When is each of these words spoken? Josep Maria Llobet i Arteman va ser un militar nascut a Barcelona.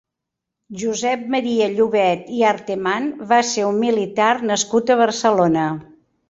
Josep 0.83 1.27
Maria 1.35 1.67
Llobet 1.73 2.23
i 2.37 2.41
Arteman 2.53 3.05
va 3.33 3.39
ser 3.51 3.67
un 3.67 3.79
militar 3.85 4.31
nascut 4.53 4.95
a 4.95 4.99
Barcelona. 5.05 5.69